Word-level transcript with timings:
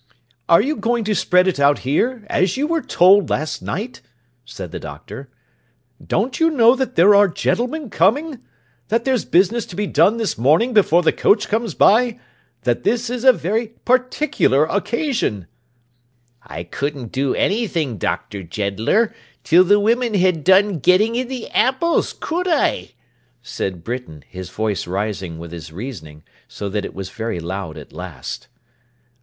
'Are 0.49 0.63
you 0.63 0.77
going 0.77 1.03
to 1.03 1.13
spread 1.13 1.47
it 1.47 1.59
out 1.59 1.77
here, 1.85 2.23
as 2.25 2.57
you 2.57 2.65
were 2.65 2.81
told 2.81 3.29
last 3.29 3.61
night?' 3.61 4.01
said 4.45 4.71
the 4.71 4.79
Doctor. 4.79 5.29
'Don't 6.03 6.39
you 6.39 6.49
know 6.49 6.75
that 6.75 6.95
there 6.95 7.13
are 7.13 7.27
gentlemen 7.27 7.87
coming? 7.87 8.39
That 8.87 9.05
there's 9.05 9.25
business 9.25 9.63
to 9.67 9.75
be 9.75 9.85
done 9.85 10.17
this 10.17 10.39
morning, 10.39 10.73
before 10.73 11.03
the 11.03 11.11
coach 11.13 11.47
comes 11.47 11.75
by? 11.75 12.19
That 12.63 12.81
this 12.83 13.11
is 13.11 13.23
a 13.23 13.31
very 13.31 13.73
particular 13.85 14.65
occasion?' 14.65 15.45
'I 16.47 16.63
couldn't 16.63 17.11
do 17.11 17.35
anything, 17.35 17.99
Dr. 17.99 18.41
Jeddler, 18.41 19.13
till 19.43 19.63
the 19.63 19.79
women 19.79 20.15
had 20.15 20.43
done 20.43 20.79
getting 20.79 21.15
in 21.15 21.27
the 21.27 21.47
apples, 21.51 22.11
could 22.19 22.47
I?' 22.47 22.93
said 23.43 23.83
Britain, 23.83 24.23
his 24.27 24.49
voice 24.49 24.87
rising 24.87 25.37
with 25.37 25.51
his 25.51 25.71
reasoning, 25.71 26.23
so 26.47 26.69
that 26.69 26.85
it 26.85 26.95
was 26.95 27.11
very 27.11 27.39
loud 27.39 27.77
at 27.77 27.93
last. 27.93 28.47